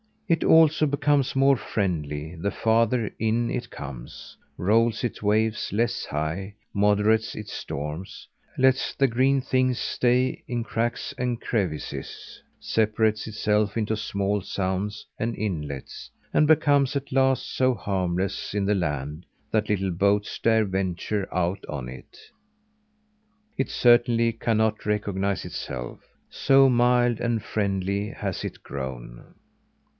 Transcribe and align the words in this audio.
It 0.27 0.43
also 0.45 0.85
becomes 0.87 1.35
more 1.35 1.57
friendly 1.57 2.35
the 2.35 2.51
farther 2.51 3.11
in 3.19 3.51
it 3.51 3.69
comes; 3.69 4.37
rolls 4.57 5.03
its 5.03 5.21
waves 5.21 5.71
less 5.73 6.05
high; 6.05 6.55
moderates 6.73 7.35
its 7.35 7.51
storms; 7.51 8.27
lets 8.57 8.95
the 8.95 9.07
green 9.09 9.41
things 9.41 9.77
stay 9.77 10.41
in 10.47 10.63
cracks 10.63 11.13
and 11.19 11.39
crevices; 11.39 12.41
separates 12.59 13.27
itself 13.27 13.75
into 13.77 13.97
small 13.97 14.39
sounds 14.41 15.05
and 15.19 15.35
inlets, 15.35 16.09
and 16.33 16.47
becomes 16.47 16.95
at 16.95 17.11
last 17.11 17.47
so 17.51 17.75
harmless 17.75 18.55
in 18.55 18.65
the 18.65 18.73
land, 18.73 19.25
that 19.51 19.69
little 19.69 19.91
boats 19.91 20.39
dare 20.39 20.65
venture 20.65 21.27
out 21.35 21.63
on 21.69 21.87
it. 21.89 22.17
It 23.57 23.69
certainly 23.69 24.31
cannot 24.31 24.85
recognise 24.85 25.45
itself 25.45 25.99
so 26.29 26.69
mild 26.69 27.19
and 27.19 27.43
friendly 27.43 28.09
has 28.09 28.43
it 28.45 28.63
grown. 28.63 29.35